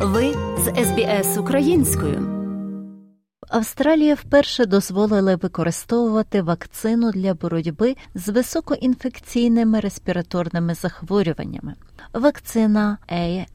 Ви 0.00 0.34
з 0.58 0.84
СБС 0.84 1.38
українською. 1.38 2.38
Австралія 3.48 4.14
вперше 4.14 4.66
дозволила 4.66 5.36
використовувати 5.36 6.42
вакцину 6.42 7.12
для 7.12 7.34
боротьби 7.34 7.96
з 8.14 8.28
високоінфекційними 8.28 9.80
респіраторними 9.80 10.74
захворюваннями. 10.74 11.74
Вакцина 12.12 12.98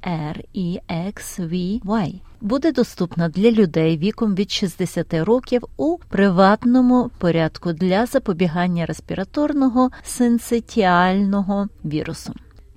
AREXVY 0.03 1.81
буде 2.41 2.71
доступна 2.71 3.29
для 3.29 3.51
людей 3.51 3.97
віком 3.97 4.35
від 4.35 4.51
60 4.51 5.13
років 5.13 5.63
у 5.77 5.97
приватному 5.97 7.11
порядку 7.17 7.73
для 7.73 8.05
запобігання 8.05 8.85
респіраторного 8.85 9.89
синцитіального 10.03 11.67
вірусу. 11.85 12.33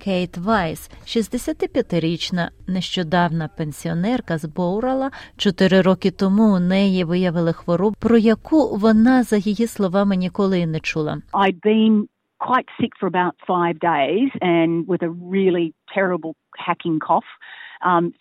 Кейт 0.07 0.37
Вайс, 0.37 0.91
65-річна 1.05 2.49
нещодавна 2.67 3.49
пенсіонерка 3.57 4.37
з 4.37 4.45
Боурала, 4.45 5.11
чотири 5.37 5.81
роки 5.81 6.11
тому 6.11 6.55
у 6.55 6.59
неї 6.59 7.03
виявили 7.03 7.53
хворобу, 7.53 7.95
про 7.99 8.17
яку 8.17 8.77
вона, 8.77 9.23
за 9.23 9.37
її 9.37 9.67
словами, 9.67 10.15
ніколи 10.15 10.65
не 10.65 10.79
чула. 10.79 11.17
I'd 11.33 11.59
been 11.59 12.07
quite 12.39 12.67
sick 12.79 12.93
for 13.01 13.09
about 13.09 13.33
five 13.47 13.77
days 13.79 14.29
and 14.41 14.85
with 14.91 15.03
a 15.09 15.11
really 15.35 15.73
terrible 15.97 16.31
hacking 16.67 16.99
cough. 17.07 17.29
Um, 17.85 18.11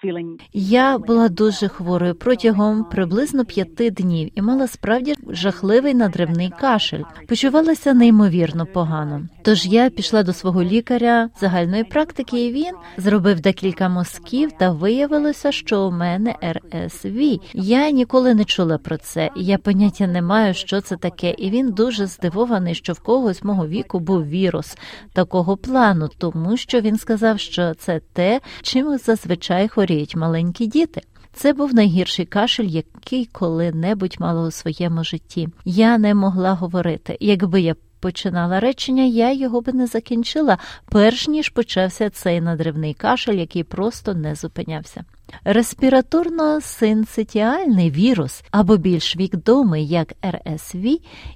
Я 0.53 0.99
була 0.99 1.29
дуже 1.29 1.69
хворою 1.69 2.15
протягом 2.15 2.85
приблизно 2.85 3.45
п'яти 3.45 3.91
днів 3.91 4.31
і 4.35 4.43
мала 4.43 4.67
справді 4.67 5.15
жахливий 5.29 5.95
надривний 5.95 6.53
кашель. 6.61 7.03
Почувалася 7.29 7.95
неймовірно 7.95 8.67
погано. 8.67 9.23
Тож 9.43 9.67
я 9.67 9.91
пішла 9.91 10.23
до 10.23 10.33
свого 10.33 10.63
лікаря 10.63 11.29
загальної 11.41 11.85
практики, 11.85 12.45
і 12.47 12.53
він 12.53 12.75
зробив 12.97 13.41
декілька 13.41 13.89
мазків, 13.89 14.53
та 14.53 14.71
виявилося, 14.71 15.53
що 15.53 15.83
у 15.83 15.91
мене 15.91 16.35
РСВ. 16.53 17.21
Я 17.55 17.91
ніколи 17.91 18.35
не 18.35 18.45
чула 18.45 18.79
про 18.79 18.97
це, 18.97 19.31
і 19.37 19.45
я 19.45 19.59
поняття 19.59 20.07
не 20.07 20.23
маю, 20.23 20.55
що 20.55 20.81
це 20.81 20.97
таке. 20.97 21.35
І 21.39 21.51
він 21.51 21.73
дуже 21.73 22.07
здивований, 22.07 22.75
що 22.75 22.93
в 22.93 23.01
когось 23.01 23.45
мого 23.45 23.67
віку 23.67 23.99
був 24.01 24.27
вірус 24.27 24.79
такого 25.13 25.57
плану, 25.57 26.09
тому 26.19 26.57
що 26.57 26.81
він 26.81 26.99
сказав, 26.99 27.39
що 27.41 27.75
це 27.75 28.01
те, 28.13 28.41
чим 28.63 28.99
зазвичай 28.99 29.46
хворіють 29.69 30.17
маленькі 30.17 30.67
діти. 30.67 31.01
Це 31.33 31.53
був 31.53 31.75
найгірший 31.75 32.27
кашель, 32.27 32.65
який 32.65 33.29
коли-небудь 33.33 34.17
мала 34.19 34.49
у 34.49 34.51
своєму 34.51 35.05
житті. 35.05 35.49
Я 35.65 35.99
не 35.99 36.15
могла 36.15 36.55
говорити. 36.55 37.17
Якби 37.21 37.61
я 37.61 37.75
починала 38.01 38.61
речення, 38.61 39.03
я 39.03 39.33
його 39.33 39.61
би 39.61 39.73
не 39.73 39.87
закінчила, 39.87 40.59
перш 40.89 41.29
ніж 41.29 41.49
почався 41.49 42.11
цей 42.11 42.41
надривний 42.41 42.95
кашель, 42.95 43.35
який 43.35 43.65
просто 43.65 44.15
не 44.15 44.35
зупинявся. 44.35 45.05
Респіраторно-синцитіальний 45.45 47.91
вірус 47.91 48.45
або 48.51 48.77
більш 48.77 49.17
відомий 49.17 49.87
як 49.87 50.13
РСВ 50.27 50.85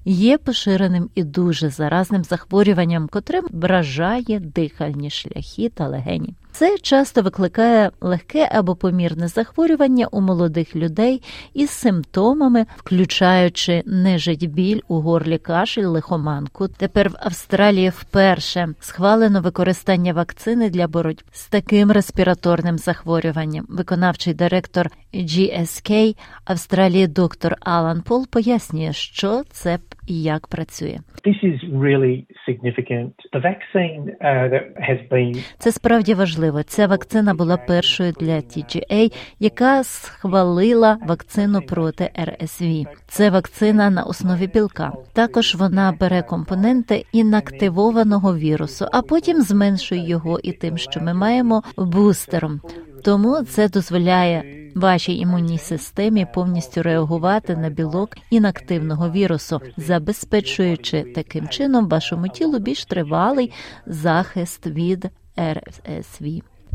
є 0.04 0.38
поширеним 0.38 1.10
і 1.14 1.22
дуже 1.22 1.70
заразним 1.70 2.24
захворюванням, 2.24 3.08
котрим 3.08 3.46
вражає 3.50 4.40
дихальні 4.40 5.10
шляхи 5.10 5.68
та 5.68 5.88
легені. 5.88 6.34
Це 6.52 6.78
часто 6.78 7.22
викликає 7.22 7.90
легке 8.00 8.48
або 8.52 8.76
помірне 8.76 9.28
захворювання 9.28 10.06
у 10.06 10.20
молодих 10.20 10.76
людей 10.76 11.22
із 11.54 11.70
симптомами, 11.70 12.66
включаючи 12.76 13.82
нежить 13.86 14.50
біль 14.50 14.80
у 14.88 15.00
горлі 15.00 15.38
кашель, 15.38 15.86
лихоманку. 15.86 16.68
Тепер 16.68 17.08
в 17.08 17.14
Австралії 17.20 17.88
вперше 17.88 18.68
схвалено 18.80 19.40
використання 19.40 20.12
вакцини 20.12 20.70
для 20.70 20.88
боротьби 20.88 21.28
з 21.32 21.46
таким 21.46 21.92
респіраторним 21.92 22.78
захворюванням. 22.78 23.66
Виконавчий 23.68 24.34
директор 24.34 24.90
GSK 25.14 26.16
Австралії 26.44 27.06
доктор 27.06 27.56
Алан 27.60 28.02
Пол 28.02 28.26
пояснює, 28.32 28.92
що 28.92 29.42
це 29.50 29.78
і 30.06 30.22
як 30.22 30.46
працює. 30.46 30.98
This 31.26 31.44
is 31.44 31.58
really 31.86 32.24
significant. 32.48 33.12
The 33.32 33.42
vaccine 33.50 34.02
uh, 34.04 34.48
that 34.52 34.66
has 34.88 35.08
been... 35.10 35.44
Це 35.58 35.72
справді 35.72 36.14
важливо. 36.14 36.62
Ця 36.62 36.86
вакцина 36.86 37.34
була 37.34 37.56
першою 37.56 38.12
для 38.20 38.36
TGA, 38.36 39.12
яка 39.40 39.84
схвалила 39.84 40.98
вакцину 41.06 41.60
проти 41.62 42.10
РСВ. 42.24 42.64
Це 43.06 43.30
вакцина 43.30 43.90
на 43.90 44.02
основі 44.02 44.46
білка. 44.46 44.92
Також 45.12 45.54
вона 45.54 45.94
бере 46.00 46.22
компоненти 46.22 47.04
інактивованого 47.12 48.36
вірусу, 48.36 48.86
а 48.92 49.02
потім 49.02 49.42
зменшує 49.42 50.08
його 50.08 50.40
і 50.42 50.52
тим, 50.52 50.78
що 50.78 51.00
ми 51.00 51.14
маємо 51.14 51.62
бустером. 51.76 52.60
Тому 53.04 53.42
це 53.42 53.68
дозволяє 53.68 54.70
вашій 54.74 55.16
імунній 55.16 55.58
системі 55.58 56.26
повністю 56.34 56.82
реагувати 56.82 57.56
на 57.56 57.70
білок 57.70 58.16
інактивного 58.30 59.10
вірусу, 59.10 59.60
забезпечуючи 59.76 61.02
таким 61.02 61.48
чином 61.48 61.88
вашому 61.88 62.28
тілу 62.28 62.58
більш 62.58 62.84
тривалий 62.84 63.52
захист 63.86 64.66
від 64.66 65.10
РСВ. 65.40 66.26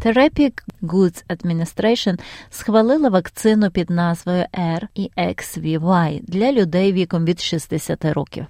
Therapeutic 0.02 0.54
Goods 0.82 1.24
Administration 1.30 2.20
схвалила 2.50 3.10
вакцину 3.10 3.72
під 3.72 3.90
назвою 3.90 4.46
REXVY 4.54 6.22
для 6.24 6.52
людей 6.52 6.94
віком 6.94 7.26
від 7.26 7.42
60 7.42 8.06
років. 8.06 8.46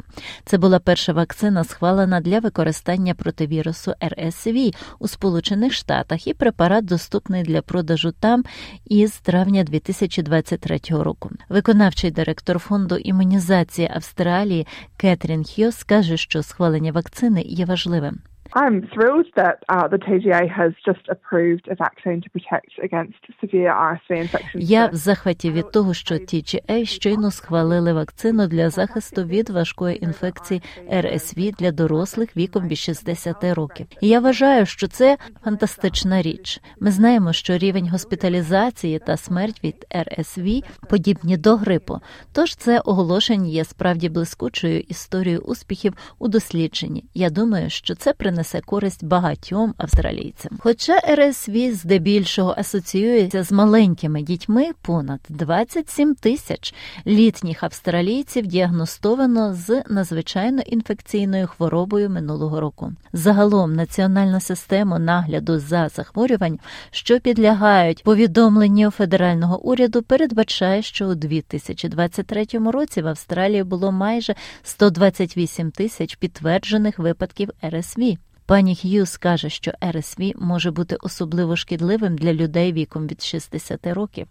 Це 0.46 0.58
була 0.58 0.80
перша 0.80 1.14
вакцина, 1.14 1.64
схвалена 1.64 2.22
для 2.22 2.40
використання 2.40 3.14
проти 3.14 3.48
вірусу 3.48 3.94
RSV 4.02 4.76
у 5.00 5.08
Сполучених 5.08 5.74
Штатах, 5.74 6.28
і 6.28 6.34
препарат 6.34 6.86
доступний 6.86 7.44
для 7.44 7.62
продажу 7.62 8.12
там 8.12 8.44
із 8.86 9.12
травня 9.12 9.64
2023 9.64 10.80
року. 10.90 11.30
Виконавчий 11.50 12.12
директор 12.12 12.60
фонду 12.60 12.96
імунізації 12.96 13.92
Австралії 13.94 14.68
Кетрін 14.98 15.44
Хьос 15.44 15.84
каже, 15.84 16.18
що 16.18 16.44
схвалення 16.44 16.92
вакцини 16.92 17.42
є 17.42 17.66
важливим. 17.66 18.20
I'm 18.56 18.88
thrilled 18.94 19.28
that 19.36 19.58
uh, 19.68 19.86
the 19.90 19.98
TGA 19.98 20.50
has 20.50 20.72
just 20.86 21.06
approved 21.10 21.68
a 21.68 21.76
vaccine 21.76 22.22
to 22.22 22.30
protect 22.30 22.72
against 22.82 23.20
severe 23.42 23.74
RSV 23.74 24.10
infections. 24.26 24.64
Я 24.64 24.86
в 24.88 24.96
захваті 24.96 25.52
від 25.52 25.72
того, 25.72 25.94
що 25.94 26.16
TGA 26.16 26.86
щойно 26.86 27.32
схвалили 27.32 27.94
вакцину 27.94 28.48
для 28.48 28.70
захисту 28.70 29.24
від 29.24 29.50
важкої 29.50 30.04
інфекції 30.04 30.62
РСВ 30.94 31.52
для 31.60 31.72
дорослих 31.72 32.38
віком 32.38 32.68
від 32.68 32.78
60 32.78 33.44
років. 33.44 33.88
І 34.02 34.08
я 34.08 34.20
вважаю, 34.20 34.66
що 34.66 34.88
це 34.88 35.18
фантастична 35.44 36.22
річ. 36.22 36.62
Ми 36.80 36.92
знаємо, 36.92 37.34
що 37.34 37.58
рівень 37.58 37.90
госпіталізації 37.90 39.00
та 39.00 39.18
смерть 39.18 39.64
від 39.64 39.86
РСВ 39.96 40.48
подібні 40.90 41.38
до 41.38 41.56
грипу. 41.56 42.00
Тож 42.34 42.56
це 42.56 42.80
оголошення 42.80 43.48
є 43.48 43.66
справді 43.66 44.10
блискучою 44.10 44.80
історією 44.80 45.42
успіхів 45.42 45.94
у 46.20 46.28
дослідженні. 46.28 47.06
Я 47.14 47.30
думаю, 47.30 47.70
що 47.70 47.96
це 47.96 48.14
принесе 48.14 48.45
принесе 48.46 48.62
користь 48.62 49.04
багатьом 49.04 49.74
австралійцям. 49.78 50.52
Хоча 50.60 51.00
РСВ 51.00 51.72
здебільшого 51.74 52.56
асоціюється 52.58 53.44
з 53.44 53.52
маленькими 53.52 54.22
дітьми, 54.22 54.72
понад 54.82 55.20
27 55.30 56.16
тисяч 56.16 56.74
літніх 57.08 57.64
австралійців 57.64 58.48
діагностовано 58.48 59.54
з 59.54 59.84
надзвичайно 59.90 60.62
інфекційною 60.62 61.48
хворобою 61.48 62.10
минулого 62.10 62.60
року. 62.60 62.92
Загалом 63.14 63.76
національна 63.76 64.40
система 64.40 65.00
нагляду 65.00 65.60
за 65.60 65.90
захворювань, 65.90 66.60
що 66.92 67.20
підлягають 67.20 68.04
повідомленню 68.04 68.92
федерального 68.92 69.62
уряду, 69.62 70.02
передбачає, 70.02 70.82
що 70.82 71.08
у 71.08 71.16
2023 71.16 72.46
році 72.72 73.02
в 73.02 73.08
Австралії 73.08 73.64
було 73.64 73.92
майже 73.92 74.36
128 74.64 75.72
тисяч 75.72 76.16
підтверджених 76.16 77.00
випадків 77.00 77.50
РСВ. 77.66 78.18
Пані 78.48 78.76
Х'юз 78.76 79.18
каже, 79.18 79.50
що 79.50 79.72
РСВ 79.92 80.22
може 80.36 80.72
бути 80.72 80.98
особливо 81.02 81.56
шкідливим 81.56 82.16
для 82.16 82.34
людей 82.34 82.74
віком 82.74 83.08
від 83.08 83.22
60 83.22 83.88
років. 83.88 84.28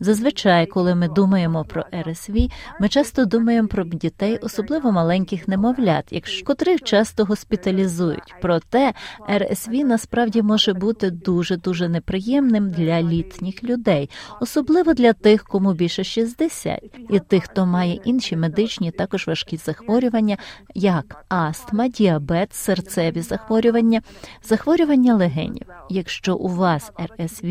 Зазвичай, 0.00 0.66
коли 0.66 0.94
ми 0.94 1.08
думаємо 1.08 1.64
про 1.64 1.84
РСВ, 2.02 2.34
ми 2.80 2.88
часто 2.88 3.24
думаємо 3.24 3.68
про 3.68 3.84
дітей, 3.84 4.38
особливо 4.42 4.92
маленьких 4.92 5.48
немовлят, 5.48 6.04
якщо 6.10 6.46
котрих 6.46 6.82
часто 6.82 7.24
госпіталізують. 7.24 8.34
Проте 8.42 8.92
РСВ 9.36 9.72
насправді 9.72 10.42
може 10.42 10.72
бути 10.72 11.10
дуже 11.10 11.56
дуже 11.56 11.88
неприємним 11.88 12.70
для 12.70 13.02
літніх 13.02 13.64
людей, 13.64 14.10
особливо 14.40 14.94
для 14.94 15.12
тих, 15.12 15.44
кому 15.44 15.72
більше 15.72 16.04
60, 16.04 16.80
і 17.10 17.18
тих, 17.18 17.44
хто 17.44 17.66
має 17.66 17.94
інші 18.04 18.36
медичні, 18.36 18.90
також 18.90 19.26
важкі 19.26 19.56
захворювання, 19.56 20.36
як 20.74 21.24
астма, 21.28 21.88
діабет, 21.88 22.54
серцеві 22.54 23.20
захворювання, 23.20 24.02
захворювання 24.42 25.14
легенів. 25.14 25.66
Якщо 25.90 26.31
якщо 26.32 26.44
у 26.44 26.48
вас 26.48 26.92
РСВ 27.18 27.46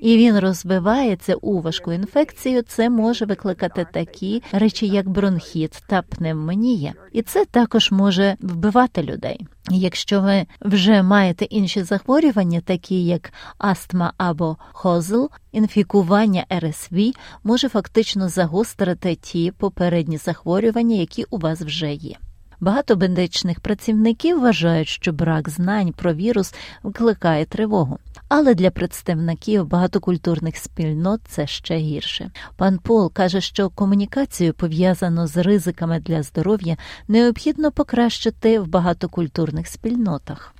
і 0.00 0.16
він 0.16 0.38
розбивається 0.38 1.34
у 1.34 1.60
важку 1.60 1.92
інфекцію, 1.92 2.62
це 2.62 2.90
може 2.90 3.24
викликати 3.24 3.86
такі 3.92 4.42
речі, 4.52 4.86
як 4.86 5.08
бронхіт 5.08 5.82
та 5.86 6.02
пневмонія, 6.02 6.94
і 7.12 7.22
це 7.22 7.44
також 7.44 7.90
може 7.90 8.36
вбивати 8.40 9.02
людей. 9.02 9.46
Якщо 9.70 10.20
ви 10.20 10.46
вже 10.60 11.02
маєте 11.02 11.44
інші 11.44 11.82
захворювання, 11.82 12.60
такі 12.60 13.04
як 13.04 13.32
астма 13.58 14.12
або 14.18 14.56
хозл, 14.72 15.26
інфікування 15.52 16.44
РСВ 16.58 16.96
може 17.44 17.68
фактично 17.68 18.28
загострити 18.28 19.14
ті 19.14 19.52
попередні 19.58 20.16
захворювання, 20.16 20.96
які 20.96 21.24
у 21.30 21.38
вас 21.38 21.60
вже 21.60 21.92
є. 21.92 22.16
Багато 22.62 22.96
медичних 22.96 23.60
працівників 23.60 24.40
вважають, 24.40 24.88
що 24.88 25.12
брак 25.12 25.48
знань 25.48 25.92
про 25.92 26.14
вірус 26.14 26.54
викликає 26.82 27.44
тривогу. 27.44 27.98
Але 28.28 28.54
для 28.54 28.70
представників 28.70 29.68
багатокультурних 29.68 30.56
спільнот 30.56 31.20
це 31.24 31.46
ще 31.46 31.76
гірше. 31.76 32.30
Пан 32.58 32.78
Пол 32.78 33.12
каже, 33.12 33.40
що 33.40 33.70
комунікацію 33.70 34.54
пов'язану 34.54 35.26
з 35.26 35.36
ризиками 35.36 36.00
для 36.00 36.22
здоров'я 36.22 36.76
необхідно 37.08 37.72
покращити 37.72 38.60
в 38.60 38.68
багатокультурних 38.68 39.66
спільнотах. 39.66 40.54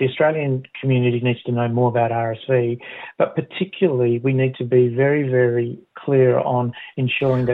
The 0.00 0.08
Australian 0.10 0.62
community 0.82 1.20
needs 1.22 1.42
to 1.46 1.52
know 1.52 1.68
more 1.68 1.90
about 1.94 2.10
RSV, 2.28 2.78
but 3.18 3.28
particularly 3.40 4.18
we 4.26 4.32
need 4.40 4.54
to 4.60 4.64
be 4.76 4.82
very, 5.02 5.22
very 5.38 5.68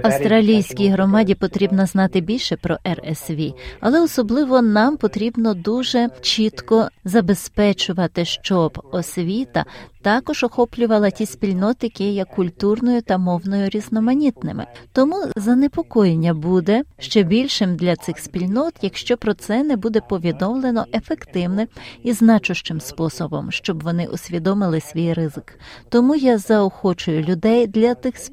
Австралійській 0.04 0.88
громаді 0.88 1.34
потрібно 1.34 1.86
знати 1.86 2.20
більше 2.20 2.56
про 2.56 2.76
РСВ, 2.92 3.38
але 3.80 4.00
особливо 4.00 4.62
нам 4.62 4.96
потрібно 4.96 5.54
дуже 5.54 6.08
чітко 6.20 6.88
забезпечувати, 7.04 8.24
щоб 8.24 8.82
освіта 8.92 9.64
також 10.02 10.44
охоплювала 10.44 11.10
ті 11.10 11.26
спільноти, 11.26 11.86
які 11.86 12.12
є 12.12 12.24
культурною 12.24 13.02
та 13.02 13.18
мовною 13.18 13.68
різноманітними. 13.68 14.66
Тому 14.92 15.16
занепокоєння 15.36 16.34
буде 16.34 16.82
ще 16.98 17.22
більшим 17.22 17.76
для 17.76 17.96
цих 17.96 18.18
спільнот, 18.18 18.74
якщо 18.82 19.16
про 19.16 19.34
це 19.34 19.62
не 19.62 19.76
буде 19.76 20.00
повідомлено 20.08 20.84
ефективним 20.94 21.68
і 22.02 22.12
значущим 22.12 22.80
способом, 22.80 23.52
щоб 23.52 23.82
вони 23.82 24.06
усвідомили 24.06 24.80
свій 24.80 25.12
ризик. 25.12 25.58
Тому 25.88 26.14
я 26.14 26.38
заохочую 26.38 27.22
людей 27.22 27.66
для 27.66 27.94
тих 27.94 28.16
спільнот 28.16 28.29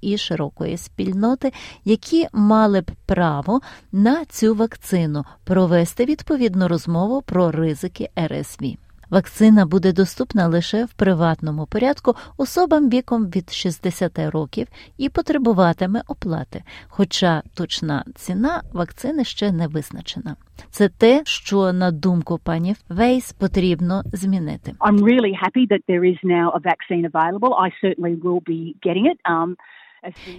і 0.00 0.18
широкої 0.18 0.76
спільноти, 0.76 1.52
які 1.84 2.26
мали 2.32 2.80
б 2.80 2.90
право 3.06 3.60
на 3.92 4.24
цю 4.24 4.54
вакцину 4.54 5.24
провести 5.44 6.04
відповідну 6.04 6.68
розмову 6.68 7.22
про 7.22 7.50
ризики 7.50 8.10
РСВ. 8.18 8.83
Вакцина 9.14 9.66
буде 9.66 9.92
доступна 9.92 10.48
лише 10.48 10.84
в 10.84 10.92
приватному 10.92 11.66
порядку 11.66 12.14
особам 12.36 12.88
віком 12.88 13.26
від 13.26 13.52
60 13.52 14.18
років 14.18 14.66
і 14.98 15.08
потребуватиме 15.08 16.02
оплати. 16.08 16.62
Хоча 16.88 17.42
точна 17.56 18.04
ціна 18.14 18.62
вакцини 18.72 19.24
ще 19.24 19.52
не 19.52 19.68
визначена. 19.68 20.36
Це 20.70 20.88
те, 20.88 21.22
що 21.24 21.72
на 21.72 21.90
думку 21.90 22.38
пані 22.44 22.74
Вейс 22.88 23.32
потрібно 23.32 24.02
змінити. 24.04 24.72
I'm 24.80 24.98
really 24.98 25.34
happy 25.44 25.66
that 25.70 25.82
there 25.88 26.04
is 26.12 26.18
now 26.24 26.46
a 26.50 26.60
vaccine 26.70 27.04
available. 27.12 27.52
I 27.66 27.68
certainly 27.84 28.14
will 28.24 28.42
be 28.52 28.62
getting 28.86 29.06
it. 29.12 29.18
Um, 29.34 29.56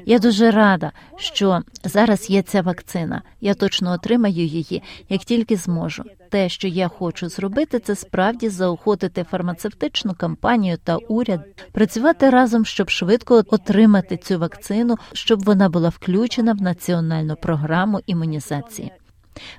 я 0.05 0.19
дуже 0.19 0.51
рада, 0.51 0.91
що 1.17 1.61
зараз 1.83 2.29
є 2.29 2.41
ця 2.41 2.61
вакцина. 2.61 3.21
Я 3.41 3.53
точно 3.53 3.91
отримаю 3.91 4.33
її, 4.33 4.83
як 5.09 5.21
тільки 5.21 5.55
зможу. 5.55 6.03
Те, 6.29 6.49
що 6.49 6.67
я 6.67 6.87
хочу 6.87 7.29
зробити, 7.29 7.79
це 7.79 7.95
справді 7.95 8.49
заохотити 8.49 9.23
фармацевтичну 9.23 10.13
кампанію 10.13 10.77
та 10.83 10.95
уряд 10.95 11.41
працювати 11.71 12.29
разом, 12.29 12.65
щоб 12.65 12.89
швидко 12.89 13.43
отримати 13.47 14.17
цю 14.17 14.39
вакцину, 14.39 14.97
щоб 15.13 15.43
вона 15.43 15.69
була 15.69 15.89
включена 15.89 16.53
в 16.53 16.61
національну 16.61 17.35
програму 17.35 17.99
імунізації. 18.05 18.91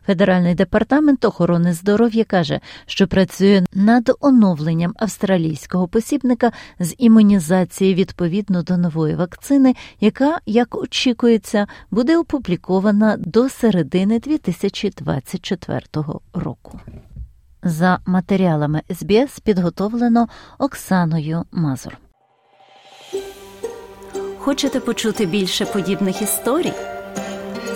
Федеральний 0.06 0.54
департамент 0.54 1.24
охорони 1.24 1.72
здоров'я 1.72 2.24
каже, 2.24 2.60
що 2.86 3.06
працює 3.06 3.64
над 3.72 4.12
оновленням 4.20 4.94
австралійського 4.96 5.88
посібника 5.88 6.52
з 6.80 6.94
імунізації 6.98 7.94
відповідно 7.94 8.62
до 8.62 8.76
нової 8.76 9.14
вакцини, 9.14 9.74
яка, 10.00 10.38
як 10.46 10.74
очікується, 10.74 11.66
буде 11.90 12.18
опублікована 12.18 13.16
до 13.16 13.48
середини 13.48 14.18
2024 14.18 15.80
року. 16.34 16.80
За 17.62 17.98
матеріалами 18.06 18.82
СБС 18.90 19.40
підготовлено 19.40 20.28
Оксаною 20.58 21.44
Мазур. 21.52 21.98
Хочете 24.38 24.80
почути 24.80 25.26
більше 25.26 25.64
подібних 25.64 26.22
історій? 26.22 26.72